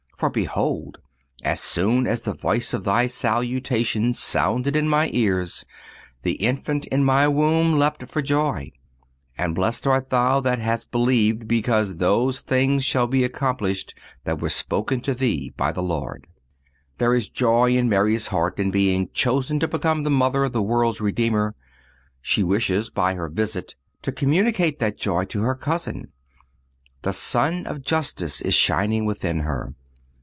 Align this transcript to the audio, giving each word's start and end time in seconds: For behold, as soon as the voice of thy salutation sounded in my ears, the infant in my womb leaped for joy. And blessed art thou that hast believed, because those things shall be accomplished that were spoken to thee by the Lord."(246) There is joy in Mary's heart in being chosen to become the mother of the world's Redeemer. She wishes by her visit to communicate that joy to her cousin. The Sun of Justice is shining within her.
For 0.21 0.29
behold, 0.29 0.99
as 1.43 1.59
soon 1.59 2.05
as 2.05 2.21
the 2.21 2.35
voice 2.35 2.75
of 2.75 2.83
thy 2.83 3.07
salutation 3.07 4.13
sounded 4.13 4.75
in 4.75 4.87
my 4.87 5.09
ears, 5.11 5.65
the 6.21 6.33
infant 6.33 6.85
in 6.85 7.03
my 7.03 7.27
womb 7.27 7.79
leaped 7.79 8.07
for 8.07 8.21
joy. 8.21 8.69
And 9.35 9.55
blessed 9.55 9.87
art 9.87 10.11
thou 10.11 10.39
that 10.41 10.59
hast 10.59 10.91
believed, 10.91 11.47
because 11.47 11.95
those 11.95 12.41
things 12.41 12.85
shall 12.85 13.07
be 13.07 13.23
accomplished 13.23 13.95
that 14.23 14.39
were 14.39 14.51
spoken 14.51 15.01
to 15.01 15.15
thee 15.15 15.55
by 15.57 15.71
the 15.71 15.81
Lord."(246) 15.81 16.29
There 16.99 17.15
is 17.15 17.27
joy 17.27 17.75
in 17.75 17.89
Mary's 17.89 18.27
heart 18.27 18.59
in 18.59 18.69
being 18.69 19.09
chosen 19.13 19.59
to 19.59 19.67
become 19.67 20.03
the 20.03 20.11
mother 20.11 20.43
of 20.43 20.51
the 20.53 20.61
world's 20.61 21.01
Redeemer. 21.01 21.55
She 22.21 22.43
wishes 22.43 22.91
by 22.91 23.15
her 23.15 23.27
visit 23.27 23.73
to 24.03 24.11
communicate 24.11 24.77
that 24.77 24.99
joy 24.99 25.25
to 25.25 25.41
her 25.41 25.55
cousin. 25.55 26.09
The 27.01 27.11
Sun 27.11 27.65
of 27.65 27.81
Justice 27.81 28.39
is 28.41 28.53
shining 28.53 29.05
within 29.07 29.39
her. 29.39 29.73